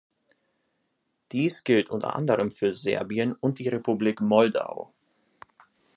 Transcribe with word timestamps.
Dies 1.31 1.63
gilt 1.63 1.91
unter 1.91 2.15
anderem 2.15 2.49
für 2.49 2.73
Serbien 2.73 3.33
und 3.33 3.59
die 3.59 3.67
Republik 3.67 4.19
Moldau. 4.19 4.95